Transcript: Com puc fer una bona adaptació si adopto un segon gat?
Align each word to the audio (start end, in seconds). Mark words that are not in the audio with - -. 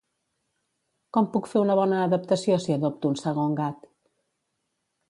Com 1.17 1.27
puc 1.35 1.49
fer 1.51 1.61
una 1.65 1.75
bona 1.81 2.01
adaptació 2.07 2.59
si 2.65 2.77
adopto 2.79 3.13
un 3.13 3.21
segon 3.27 3.55
gat? 3.63 3.89